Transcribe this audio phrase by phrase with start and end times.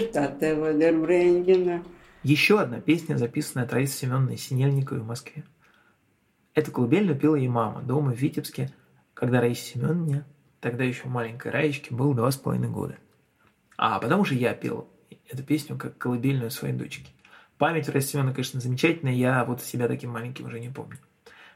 [0.00, 1.82] Дертатева, дербрендина.
[2.22, 5.44] Еще одна песня, записанная от Раисы Семеновны Синельниковой в Москве.
[6.54, 8.70] Эту колыбельную пела ей мама дома в Витебске,
[9.14, 10.24] когда Раисе Семеновне,
[10.60, 12.96] тогда еще маленькой Раечке, было два с половиной года.
[13.76, 14.88] А потом уже я пел
[15.28, 17.10] эту песню как колыбельную своей дочке.
[17.56, 20.98] Память у Раисы Семеновны, конечно, замечательная, я вот себя таким маленьким уже не помню.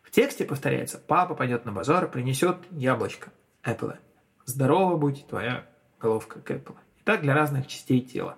[0.02, 3.30] В тексте повторяется «Папа пойдет на базар, принесет яблочко,
[3.62, 3.98] эппле.
[4.46, 5.66] Здорово будь твоя
[5.98, 6.76] головка к эппле».
[6.76, 8.36] И так для разных частей тела.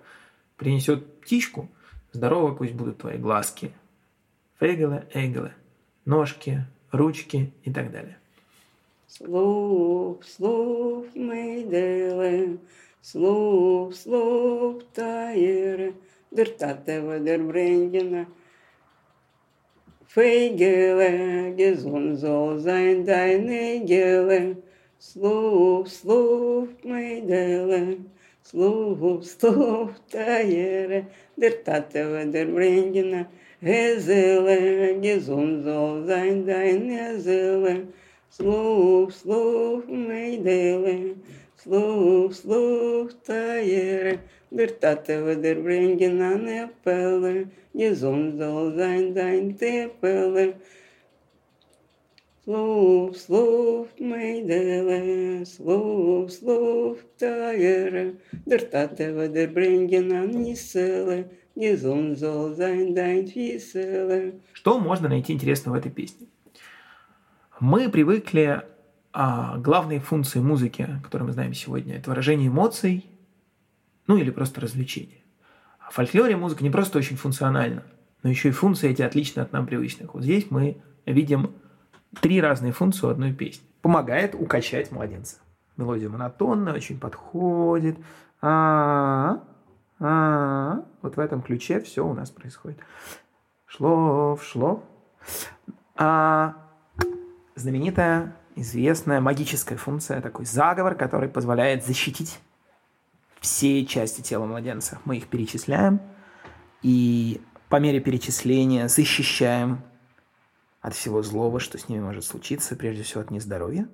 [0.57, 1.69] Принесет птичку,
[2.11, 3.71] здорово пусть будут твои глазки,
[4.59, 5.53] фегеле, эгеле,
[6.05, 8.17] ножки, ручки и так далее.
[9.07, 12.57] Слух, слух, мейделе,
[13.01, 15.93] слух, слух, таере,
[16.31, 18.27] дертатева, дербрендина.
[20.07, 24.57] Фейгеле, gesund soll sein dein Egele.
[24.99, 27.81] Sluch, sluch, meidele.
[27.81, 28.16] Sluch,
[28.49, 33.27] Слугу стуфтаере, дыртатева дырбрингина,
[33.61, 37.87] Гезеле, гизунзо, зайдай незеле,
[38.29, 41.15] Слух, слух, мейделе,
[41.61, 44.19] слух, слух, таере,
[44.51, 50.55] Дыртатева дырбрингина, не пеле, Гизунзо, зайдай тепеле,
[52.47, 62.55] שלאָף, שלאָף, מיידעלע, שלאָף, שלאָף, טײַערע, דער טאַטע וועט דיר ברענגען אַ ניסעלע, געזונט זאָל
[62.55, 64.39] זײַן דײַן פֿיסעלע.
[64.53, 66.27] Что можно найти интересного в этой песне?
[67.59, 68.61] Мы привыкли
[69.11, 73.07] а, главные функции музыки, которые мы знаем сегодня, это выражение эмоций,
[74.07, 75.19] ну или просто развлечение.
[75.85, 77.83] А в фольклоре музыка не просто очень функциональна,
[78.23, 80.13] но еще и функции эти отличны от нам привычных.
[80.13, 81.51] Вот здесь мы видим
[82.21, 83.65] три разные функции у одной песни.
[83.81, 85.37] Помогает укачать младенца.
[85.77, 87.97] Мелодия монотонная, очень подходит.
[88.41, 89.43] А,
[89.99, 92.79] а, вот в этом ключе все у нас происходит.
[93.65, 94.83] Шло, шло.
[95.95, 96.55] А,
[97.55, 102.39] знаменитая, известная магическая функция, такой заговор, который позволяет защитить
[103.39, 104.99] все части тела младенца.
[105.05, 106.01] Мы их перечисляем,
[106.81, 109.81] и по мере перечисления защищаем
[110.87, 113.89] от всего злого, что с ними может случиться, прежде всего от нездоровья.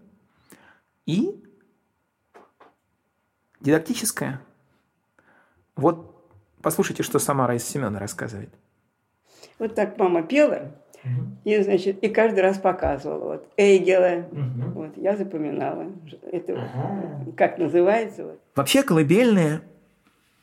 [1.08, 1.44] И
[3.59, 4.40] дидактическое.
[5.76, 6.30] Вот
[6.62, 8.54] послушайте, что сама Раиса Семеновна рассказывает.
[9.58, 10.72] Вот так мама пела,
[11.44, 13.24] и, значит, и каждый раз показывала.
[13.24, 15.92] Вот Эйгела, вот, я запоминала.
[16.31, 18.25] Это вот, как называется.
[18.25, 18.40] Вот.
[18.56, 19.62] Вообще колыбельные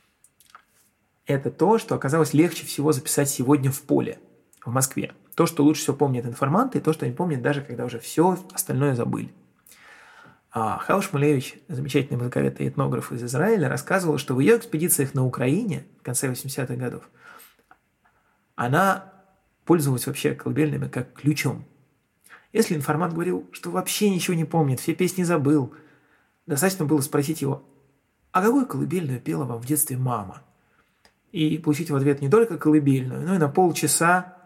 [1.26, 4.18] –это то, что оказалось легче всего записать сегодня в поле,
[4.64, 5.12] в Москве.
[5.40, 8.38] То, что лучше всего помнят информанты, и то, что они помнят даже когда уже все
[8.52, 9.32] остальное забыли.
[10.52, 15.24] А Хау Шмулевич, замечательный музыковед и этнограф из Израиля, рассказывал, что в ее экспедициях на
[15.24, 17.08] Украине в конце 80-х годов
[18.54, 19.14] она
[19.64, 21.64] пользовалась вообще колыбельными как ключом.
[22.52, 25.72] Если информант говорил, что вообще ничего не помнит, все песни забыл,
[26.44, 27.64] достаточно было спросить его,
[28.30, 30.42] а какую колыбельную пела вам в детстве мама?
[31.32, 34.36] И получить в ответ не только колыбельную, но и на полчаса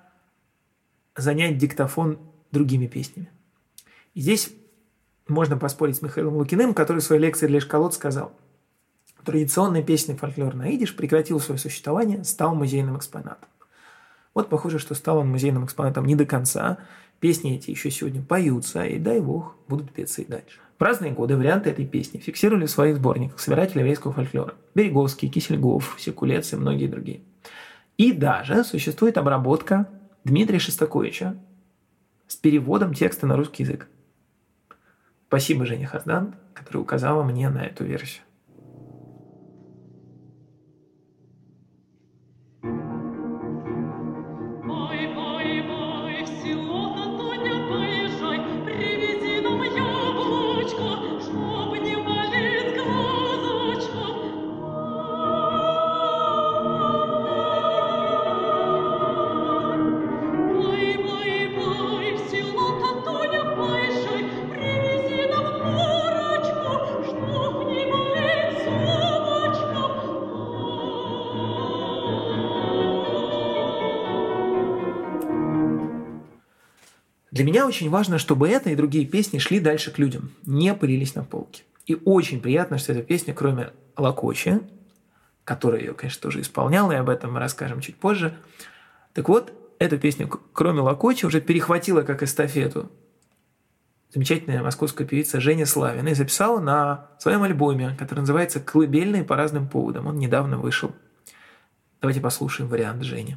[1.16, 2.18] занять диктофон
[2.50, 3.30] другими песнями.
[4.14, 4.50] И здесь
[5.28, 8.32] можно поспорить с Михаилом Лукиным, который в своей лекции для школот сказал,
[9.24, 13.48] традиционная песня фольклор на идиш прекратил свое существование, стал музейным экспонатом.
[14.34, 16.78] Вот похоже, что стал он музейным экспонатом не до конца.
[17.20, 20.58] Песни эти еще сегодня поются, и дай бог, будут петься и дальше.
[20.78, 24.54] В разные годы варианты этой песни фиксировали в своих сборниках собиратели еврейского фольклора.
[24.74, 27.20] Береговский, Кисельгов, Секулец и многие другие.
[27.96, 29.88] И даже существует обработка
[30.24, 31.36] Дмитрия Шестаковича
[32.26, 33.88] с переводом текста на русский язык.
[35.28, 38.22] Спасибо Жене Хаздан, которая указала мне на эту версию.
[77.44, 81.14] Для меня очень важно, чтобы эта и другие песни шли дальше к людям, не пылились
[81.14, 81.64] на полке.
[81.84, 83.68] И очень приятно, что эта песня, кроме
[83.98, 84.62] Лакочи,
[85.44, 88.34] который ее, конечно, тоже исполнял, и об этом мы расскажем чуть позже.
[89.12, 92.90] Так вот, эту песню, кроме Лакочи, уже перехватила как эстафету
[94.10, 99.68] замечательная московская певица Женя Славина и записала на своем альбоме, который называется «Колыбельные по разным
[99.68, 100.06] поводам».
[100.06, 100.92] Он недавно вышел.
[102.00, 103.36] Давайте послушаем вариант Жени.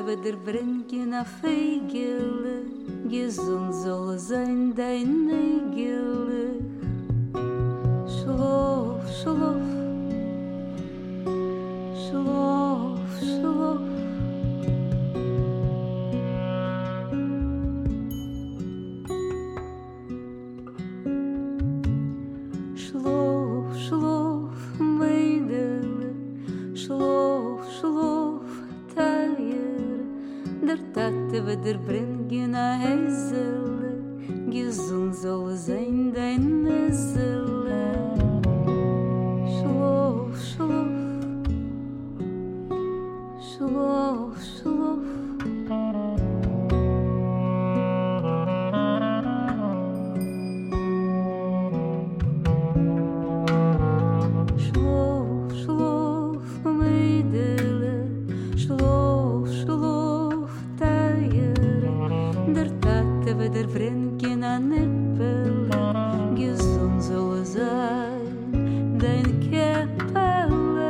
[0.00, 2.64] Da wird er bringen auf Egel,
[3.10, 6.54] gesund soll sein dein Egel.
[8.08, 9.69] Schlaf, schlaf,
[63.30, 65.68] Tate wird der bringen a Nippele,
[66.34, 70.88] gesund soll sein dein Käppele.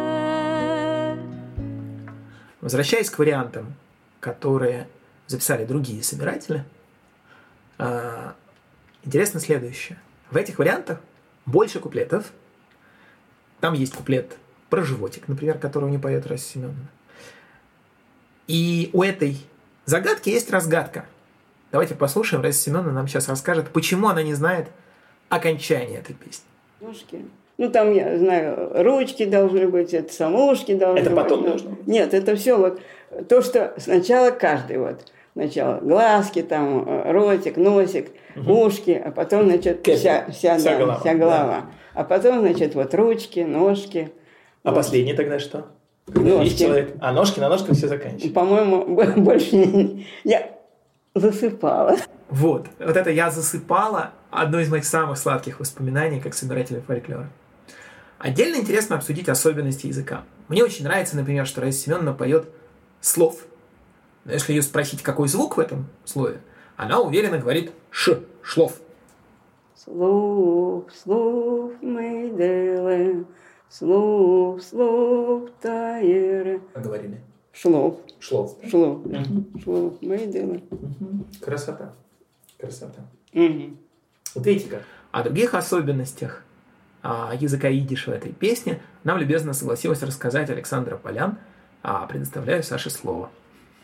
[2.63, 3.75] Возвращаясь к вариантам,
[4.21, 4.89] которые
[5.27, 6.65] записали другие собиратели,
[7.77, 8.35] а,
[9.05, 9.99] интересно следующее.
[10.31, 10.99] В этих вариантах
[11.45, 12.33] больше куплетов.
[13.61, 14.39] Там есть куплет
[14.71, 16.89] про животик, например, которого не поет Рася Семеновна.
[18.47, 19.45] И у этой
[19.85, 21.05] загадки есть разгадка.
[21.73, 22.43] Давайте послушаем.
[22.43, 24.67] Рася Семеновна нам сейчас расскажет, почему она не знает
[25.29, 26.45] окончания этой песни.
[26.81, 27.25] Ножки.
[27.59, 31.19] Ну, там, я знаю, ручки должны быть, это самушки должны Это быть.
[31.23, 31.87] потом Ну, должно быть.
[31.87, 32.81] Нет, это все вот
[33.29, 35.13] то, что сначала каждый вот.
[35.35, 41.01] Сначала глазки, там, э, ротик, носик, ушки, а потом, значит, вся, вся, Вся да, голова,
[41.01, 41.61] вся голова.
[41.95, 44.11] А потом, значит, вот ручки, ножки.
[44.65, 45.67] А последний тогда что?
[46.09, 46.57] Ножки.
[46.65, 46.95] Человек.
[47.01, 48.31] А ножки на ножках все заканчивается.
[48.31, 50.07] По-моему, бо- больше не...
[50.25, 50.51] Я
[51.15, 51.97] засыпала.
[52.29, 52.69] Вот.
[52.79, 57.29] Вот это «Я засыпала»– одно из моих самых сладких воспоминаний как собирателя фольклора.
[58.19, 60.25] Отдельно интересно обсудить особенности языка.
[60.49, 62.49] Мне очень нравится, например, что Раиса Семеновна поет
[63.01, 63.47] слов.
[64.25, 66.41] Но если ее спросить, какой звук в этом слове,
[66.77, 68.75] она уверенно говорит «ш», «шлов».
[69.75, 73.27] Слов, слов мы делаем,
[73.71, 76.61] слов, слов таеры.
[76.75, 77.23] Говорили.
[77.53, 78.57] Шлов, «Шлов».
[78.69, 79.25] шлов, да.
[79.63, 80.63] Шлов мы делаем.
[81.41, 81.95] Красота.
[82.59, 83.03] Красота.
[83.33, 83.77] Мгм.
[84.35, 84.83] Вот видите как.
[85.11, 86.45] О других особенностях
[87.03, 91.39] а, языка идиш в этой песне нам любезно согласилась рассказать Александра Полян.
[91.83, 93.31] А, предоставляю Саше слово.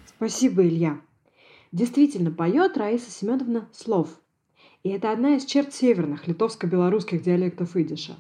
[0.07, 1.01] Спасибо, Илья.
[1.73, 4.09] Действительно, поет Раиса Семеновна слов.
[4.83, 8.17] И это одна из черт северных литовско-белорусских диалектов идиша.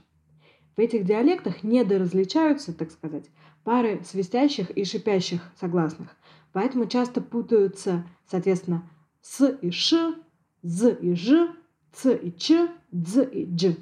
[0.76, 3.26] В этих диалектах недоразличаются, так сказать,
[3.66, 6.16] пары свистящих и шипящих согласных,
[6.52, 8.88] поэтому часто путаются, соответственно,
[9.20, 10.14] с и ш,
[10.62, 11.48] з и ж,
[11.92, 13.74] ц и ч, дз и дж.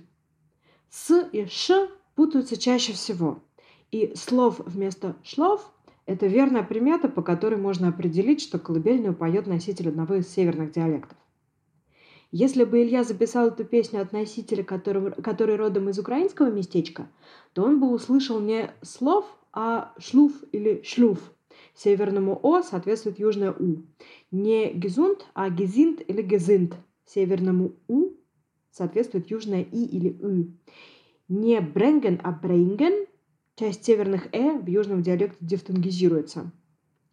[0.89, 3.43] С и ш путаются чаще всего.
[3.91, 5.71] И слов вместо шлов–
[6.07, 11.19] это верная примета, по которой можно определить, что колыбельную поет носитель одного из северных диалектов.
[12.33, 17.07] Если бы Илья записал эту песню от носителя, который, который родом из украинского местечка,
[17.53, 21.19] то он бы услышал не слов, а шлюф или шлюф.
[21.75, 23.83] Северному О соответствует южное У.
[24.31, 26.77] Не гезунд, а гезинт или гезинт.
[27.07, 28.11] Северному У
[28.71, 30.51] соответствует южное И или И.
[31.29, 33.07] Не бренген, а бренген.
[33.57, 36.51] Часть северных Э в южном диалекте дифтонгизируется.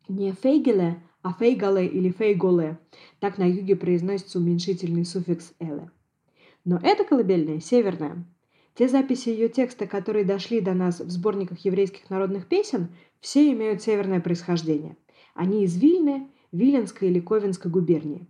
[0.07, 2.79] Не фейгеле, а фейгале или фейголе.
[3.19, 5.91] Так на юге произносится уменьшительный суффикс «эле».
[6.65, 8.25] Но эта колыбельная северная.
[8.75, 13.81] Те записи ее текста, которые дошли до нас в сборниках еврейских народных песен, все имеют
[13.81, 14.95] северное происхождение.
[15.33, 18.27] Они из Вильны, Виленской или Ковенской губернии.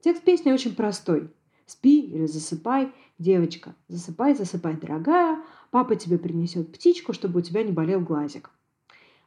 [0.00, 1.30] Текст песни очень простой.
[1.66, 3.74] Спи или засыпай, девочка.
[3.88, 5.42] Засыпай, засыпай, дорогая.
[5.70, 8.50] Папа тебе принесет птичку, чтобы у тебя не болел глазик.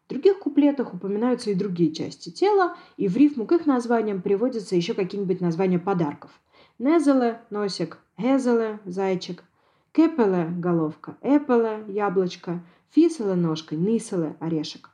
[0.09, 4.93] других куплетах упоминаются и другие части тела, и в рифму к их названиям приводятся еще
[4.95, 6.31] какие-нибудь названия подарков.
[6.79, 9.43] Незеле– носик, гезеле– зайчик,
[9.91, 14.89] кепеле– головка, эпеле– яблочко, фиселе– ножка, ниселе– орешек.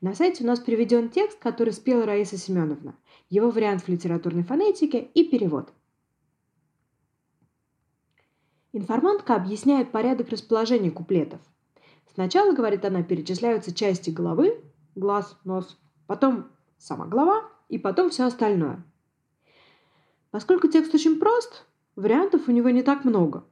[0.00, 2.96] На сайте у нас приведен текст, который спела Раиса Семеновна,
[3.30, 5.72] его вариант в литературной фонетике и перевод.
[8.72, 11.40] Информантка объясняет порядок расположения куплетов.
[12.14, 14.62] Сначала, говорит она, перечисляются части головы,
[14.94, 18.82] глаз, нос, потом сама голова и потом все остальное.
[20.30, 23.44] Поскольку текст очень прост, вариантов у него не так много.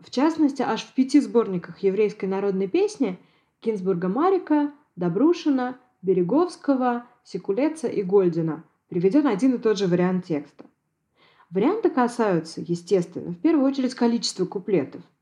[0.00, 3.18] В частности, аж в пяти сборниках еврейской народной песни
[3.60, 10.64] Кинзбурга Марика, Добрушина, Береговского, Секулеца и Гольдина приведен один и тот же вариант текста.
[11.50, 15.02] Варианты касаются, естественно, в первую очередь количества куплетов–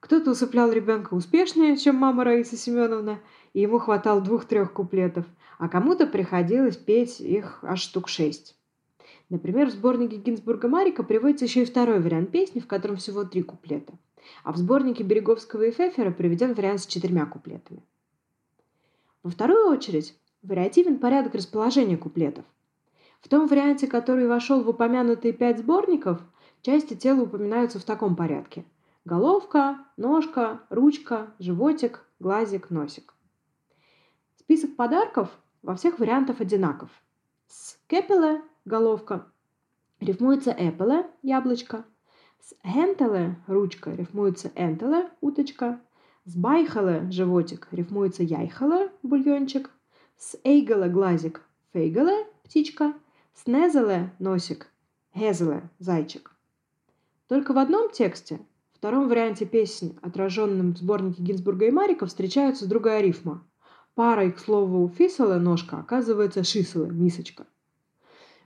[0.00, 3.20] кто-то усыплял ребенка успешнее, чем мама Раиса Семеновна,
[3.52, 5.26] и ему хватало двух-трех куплетов,
[5.58, 8.56] а кому-то приходилось петь их аж штук шесть.
[9.28, 13.42] Например, в сборнике Гинзбурга Марика приводится еще и второй вариант песни, в котором всего три
[13.42, 13.94] куплета.
[14.44, 17.82] А в сборнике Береговского и Фефера приведен вариант с четырьмя куплетами.
[19.22, 22.44] Во вторую очередь, вариативен порядок расположения куплетов.
[23.20, 26.20] В том варианте, который вошел в упомянутые пять сборников,
[26.62, 28.64] части тела упоминаются в таком порядке–
[29.08, 33.14] Головка, ножка, ручка, животик, глазик, носик.
[34.36, 35.30] Список подарков
[35.62, 36.90] во всех вариантах одинаков.
[37.46, 39.32] С кепеле– головка,
[40.00, 41.86] рифмуется эпеле– яблочко.
[42.40, 45.80] С хентеле– ручка, рифмуется энтеле– уточка.
[46.24, 49.70] С байхеле– животик, рифмуется яйхеле– бульончик.
[50.16, 51.42] С эйгеле– глазик,
[51.72, 52.94] фейгеле– птичка.
[53.34, 54.68] С незеле– носик,
[55.14, 56.32] гезеле– зайчик.
[57.28, 58.40] Только в одном тексте
[58.78, 63.44] втором варианте песен, отраженном в сборнике Гинзбурга и Марика, встречаются другая рифма.
[63.94, 67.46] Парой, к слову, фисала ножка оказывается шисала, мисочка.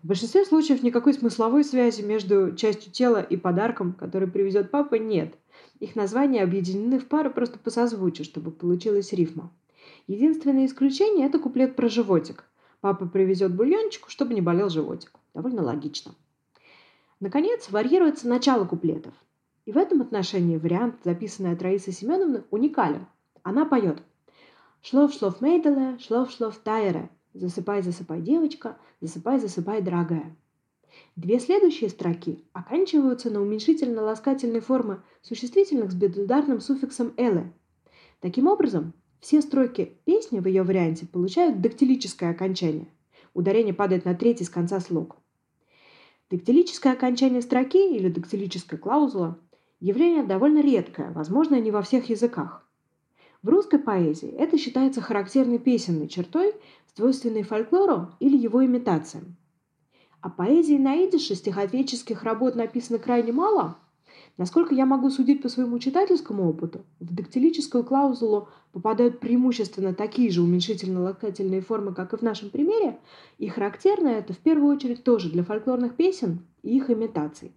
[0.03, 5.35] В большинстве случаев никакой смысловой связи между частью тела и подарком, который привезет папа, нет.
[5.79, 9.53] Их названия объединены в пары просто по созвучию, чтобы получилась рифма.
[10.07, 12.45] Единственное исключение– это куплет про животик.
[12.81, 15.13] Папа привезет бульончику, чтобы не болел животик.
[15.35, 16.15] Довольно логично.
[17.21, 19.15] Наконец, варьируется начало куплетов–
[19.65, 23.07] и в этом отношении вариант, записанный от Раисы Семеновны, уникален.
[23.43, 24.03] Она поет
[24.83, 27.09] «Шлов, шлов, мейделе, шлов, шлов, тайре».
[27.35, 30.37] «Засыпай, засыпай, девочка, засыпай, засыпай, дорогая».
[31.17, 37.53] Две следующие строки оканчиваются на уменьшительно-ласкательной формы существительных с безударным суффиксом «эле».
[38.21, 42.89] Таким образом, все строки песни в ее варианте получают дактилическое окончание.
[43.35, 45.17] Ударение падает на третий с конца слог.
[46.31, 49.39] Дактилическое окончание строки или дактилическая клаузула
[49.83, 52.65] Явление довольно редкое, возможно, не во всех языках.
[53.43, 56.55] В русской поэзии это считается характерной песенной чертой,
[56.95, 59.37] свойственной фольклору или его имитациям.
[60.21, 63.77] А поэзии на идише стихотворческих работ написано крайне мало.
[64.37, 70.43] Насколько я могу судить по своему читательскому опыту, в дактилическую клаузулу попадают преимущественно такие же
[70.43, 72.99] уменьшительно-локательные формы, как и в нашем примере,
[73.39, 77.53] и характерно это в первую очередь тоже для фольклорных песен и их имитаций.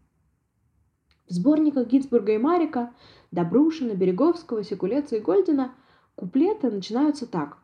[1.27, 2.93] В сборниках Гинзбурга и Марика,
[3.31, 5.73] Добрушина, Береговского, Секулеца и Гольдина
[6.15, 7.57] куплеты начинаются так.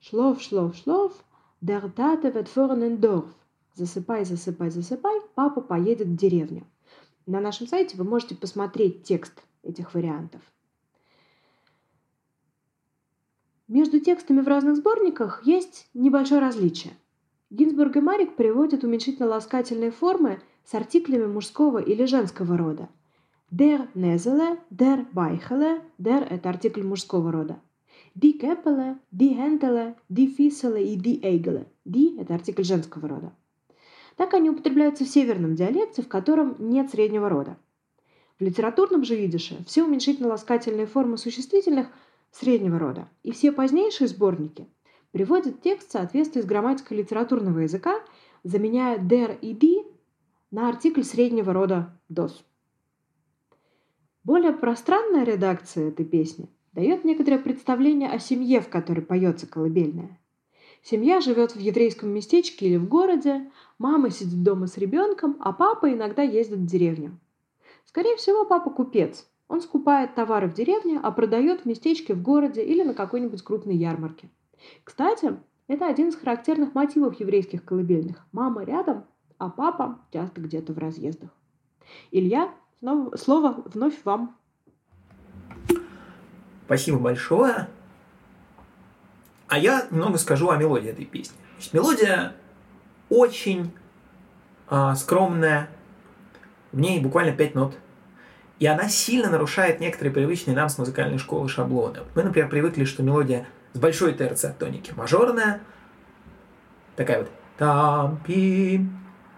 [0.00, 1.12] Шлов, шлов, шлов,
[1.60, 3.26] wird fahren Dorf.
[3.74, 6.66] Засыпай, засыпай, засыпай, папа поедет в деревню.
[7.26, 10.40] На нашем сайте вы можете посмотреть текст этих вариантов.
[13.68, 16.94] Между текстами в разных сборниках есть небольшое различие.
[17.50, 22.88] Гинзбург и Марик приводят уменьшительно-ласкательные формы с артиклями мужского или женского рода.
[23.52, 27.60] Der Nesele, der Байхеле, der– это артикль мужского рода.
[28.14, 31.66] Die Кепеле, die Хентеле, die Фиселе и die Эйгеле.
[31.84, 33.32] Die– это артикль женского рода.
[34.16, 37.56] Так они употребляются в северном диалекте, в котором нет среднего рода.
[38.38, 41.88] В литературном же идише все уменьшительно-ласкательные формы существительных
[42.32, 44.66] среднего рода, и все позднейшие сборники
[45.12, 48.00] приводят текст в соответствии с грамматикой литературного языка,
[48.44, 49.86] заменяя der и die
[50.50, 52.44] на артикль среднего рода «дос».
[54.24, 60.18] Более пространная редакция этой песни дает некоторое представление о семье, в которой поется колыбельная.
[60.82, 65.92] Семья живет в еврейском местечке или в городе, мама сидит дома с ребенком, а папа
[65.92, 67.18] иногда ездит в деревню.
[67.84, 69.28] Скорее всего, папа купец.
[69.48, 73.76] Он скупает товары в деревне, а продает в местечке в городе или на какой-нибудь крупной
[73.76, 74.30] ярмарке.
[74.84, 75.36] Кстати,
[75.66, 78.24] это один из характерных мотивов еврейских колыбельных.
[78.32, 79.04] Мама рядом,
[79.38, 81.30] а папа часто где-то в разъездах.
[82.10, 84.36] Илья, снова, слово вновь вам.
[86.70, 87.66] Спасибо большое.
[89.48, 91.36] А я немного скажу о мелодии этой песни.
[91.56, 92.32] Значит, мелодия
[93.08, 93.74] очень
[94.68, 95.68] а, скромная,
[96.70, 97.74] в ней буквально пять нот.
[98.60, 102.02] И она сильно нарушает некоторые привычные нам с музыкальной школы шаблоны.
[102.14, 105.62] Мы, например, привыкли, что мелодия с большой терцией тоники мажорная,
[106.94, 108.86] такая вот там пи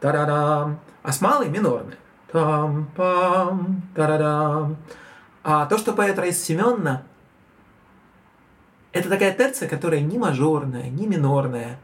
[0.00, 1.96] тарарам, а с малой минорная.
[2.30, 4.76] Там пам тарарам.
[5.42, 7.06] А то, что поет Раиса Семеновна,
[8.92, 11.78] это такая терция, которая не мажорная, не минорная.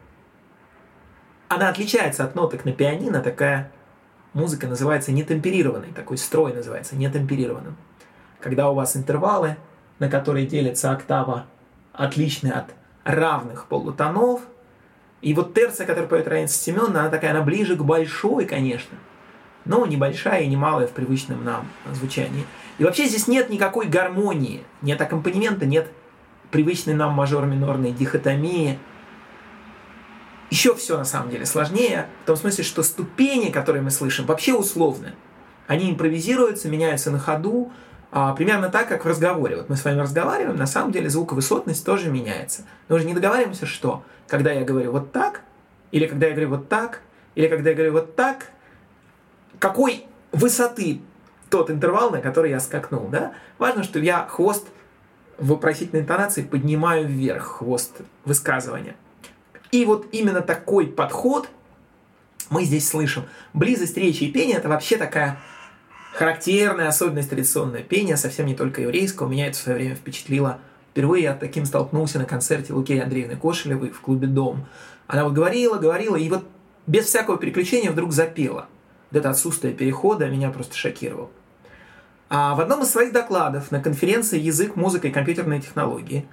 [1.48, 3.72] Она отличается от ноток на пианино, такая
[4.34, 7.76] музыка называется нетемперированной, такой строй называется нетемперированным.
[8.40, 9.56] Когда у вас интервалы,
[9.98, 11.46] на которые делится октава,
[11.92, 12.74] отличны от
[13.04, 14.42] равных полутонов,
[15.22, 18.96] и вот терция, которую поет Раиса Семеновна, она такая, она ближе к большой, конечно,
[19.64, 22.44] но небольшая и не малая в привычном нам звучании.
[22.78, 25.90] И вообще здесь нет никакой гармонии, нет аккомпанемента, нет
[26.50, 28.78] привычной нам мажор-минорной дихотомии.
[30.50, 34.54] Еще все на самом деле сложнее, в том смысле, что ступени, которые мы слышим, вообще
[34.54, 35.14] условны.
[35.66, 37.70] Они импровизируются, меняются на ходу,
[38.10, 39.56] а, примерно так, как в разговоре.
[39.56, 42.62] Вот мы с вами разговариваем, на самом деле звуковысотность тоже меняется.
[42.88, 45.42] Мы уже не договариваемся, что когда я говорю вот так,
[45.92, 47.02] или когда я говорю вот так,
[47.34, 48.46] или когда я говорю вот так,
[49.58, 51.02] какой высоты
[51.50, 53.08] тот интервал, на который я скакнул.
[53.08, 53.32] Да?
[53.58, 54.66] Важно, что я хвост
[55.38, 58.96] вопросительной интонации поднимаю вверх, хвост высказывания.
[59.70, 61.48] И вот именно такой подход
[62.50, 63.24] мы здесь слышим.
[63.52, 65.38] Близость речи и пения– это вообще такая
[66.14, 69.28] характерная особенность традиционного пения, совсем не только еврейского.
[69.28, 70.58] Меня это в свое время впечатлило.
[70.90, 74.66] Впервые я таким столкнулся на концерте Луки Андреевны Кошелевой в клубе «Дом».
[75.06, 76.44] Она вот говорила, говорила, и вот
[76.86, 78.66] без всякого переключения вдруг запела.
[79.10, 81.30] Вот это отсутствие перехода меня просто шокировало.
[82.30, 86.26] А в одном из своих докладов на конференции «Язык, музыка и компьютерные технологии»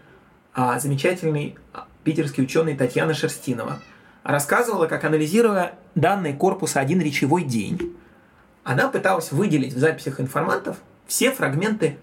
[0.54, 1.58] а, замечательный
[2.04, 3.80] питерский ученый Татьяна Шерстинова
[4.24, 7.96] рассказывала, как анализируя данные корпуса «Один речевой день»,
[8.66, 10.78] она пыталась выделить в записях информантов
[11.08, 11.98] все фрагменты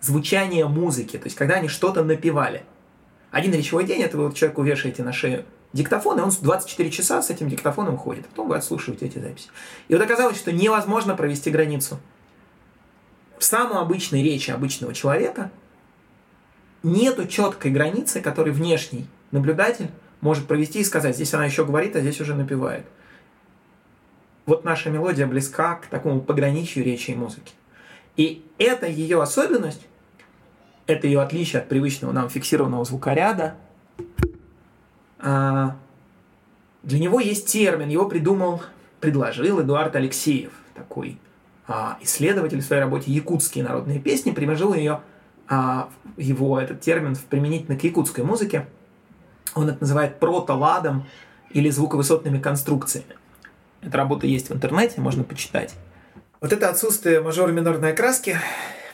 [0.00, 2.64] звучания музыки, то есть когда они что-то напевали.
[3.30, 7.22] Один речевой день– это вы вот человеку вешаете на шею диктофон, и он 24 часа
[7.22, 8.26] с этим диктофоном ходит.
[8.26, 9.48] Потом вы отслушиваете эти записи.
[9.88, 11.98] И вот оказалось, что невозможно провести границу–
[13.42, 15.50] в самой обычной речи обычного человека
[16.84, 22.00] нету четкой границы, которой внешний наблюдатель может провести и сказать, здесь она еще говорит, а
[22.00, 22.86] здесь уже напевает.
[24.46, 27.52] Вот наша мелодия близка к такому пограничью речи и музыки.
[28.16, 29.88] И это ее особенность,
[30.86, 33.56] это ее отличие от привычного нам фиксированного звукоряда.
[35.18, 35.76] А,
[36.84, 38.62] для него есть термин, его придумал,
[39.00, 41.18] предложил Эдуард Алексеев, такой
[42.00, 45.00] исследователь в своей работе «Якутские народные песни» приложил ее,
[45.48, 48.66] а, его этот термин применительно к якутской музыке.
[49.54, 51.06] Он это называет протоладом
[51.50, 53.16] или звуковысотными конструкциями.
[53.82, 55.74] Эта работа есть в интернете, можно почитать.
[56.40, 58.36] Вот это отсутствие мажор-минорной окраски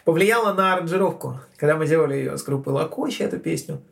[0.04, 1.40] повлияло на аранжировку.
[1.56, 3.82] Когда мы делали ее с группой Лакочи, эту песню,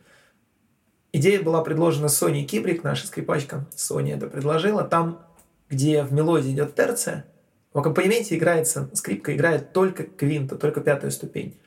[1.13, 3.67] идея была предложена Соней Кибрик, наша скрипачка.
[3.75, 4.83] Соня это предложила.
[4.85, 5.21] Там,
[5.69, 7.27] где в мелодии идет терция,
[7.77, 11.59] в аккомпанементе играется, скрипка играет только квинту, только пятую ступень.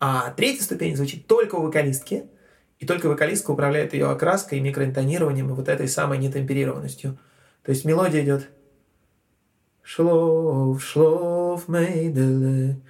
[0.00, 2.24] А третья ступень звучит только у вокалистки,
[2.80, 7.18] и только вокалистка управляет ее окраской, микроинтонированием и вот этой самой нетемперированностью.
[7.62, 8.50] То есть мелодия идет
[9.84, 12.80] шлов, шлов, мейделе.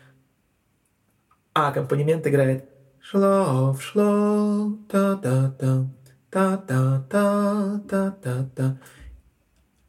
[1.53, 2.65] А аккомпанемент играет
[2.99, 5.87] шлов, шлов, та-та-та,
[6.31, 8.79] та-та-та, та-та-та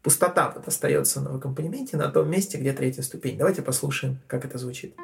[0.01, 3.37] пустота вот остается на аккомпанементе на том месте, где третья ступень.
[3.37, 4.95] Давайте послушаем, как это звучит.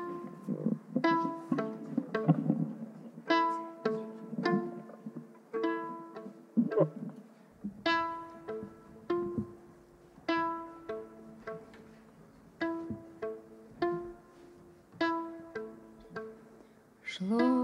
[17.18, 17.55] Шло,